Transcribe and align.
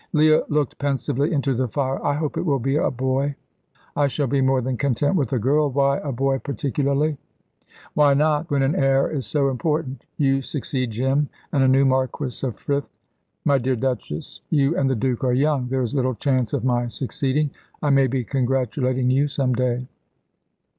Leah 0.13 0.41
looked 0.49 0.79
pensively 0.79 1.31
into 1.31 1.53
the 1.53 1.67
fire. 1.67 2.03
"I 2.03 2.15
hope 2.15 2.35
it 2.35 2.41
will 2.41 2.57
be 2.57 2.75
a 2.75 2.89
boy." 2.89 3.35
"I 3.95 4.07
shall 4.07 4.25
be 4.25 4.41
more 4.41 4.59
than 4.59 4.75
content 4.75 5.15
with 5.15 5.31
a 5.31 5.37
girl. 5.37 5.69
Why 5.69 5.99
a 5.99 6.11
boy 6.11 6.39
particularly?" 6.39 7.19
"Why 7.93 8.15
not, 8.15 8.49
when 8.49 8.63
an 8.63 8.73
heir 8.73 9.11
is 9.11 9.27
so 9.27 9.47
important? 9.49 10.03
You 10.17 10.41
succeed 10.41 10.89
Jim, 10.89 11.29
and 11.51 11.61
a 11.61 11.67
new 11.67 11.85
Marquis 11.85 12.39
of 12.47 12.57
Frith" 12.57 12.89
"My 13.45 13.59
dear 13.59 13.75
Duchess, 13.75 14.41
you 14.49 14.75
and 14.75 14.89
the 14.89 14.95
Duke 14.95 15.23
are 15.23 15.33
young. 15.33 15.67
There 15.67 15.83
is 15.83 15.93
little 15.93 16.15
chance 16.15 16.51
of 16.51 16.63
my 16.65 16.87
succeeding. 16.87 17.51
I 17.83 17.91
may 17.91 18.07
be 18.07 18.23
congratulating 18.23 19.11
you 19.11 19.27
some 19.27 19.53
day." 19.53 19.87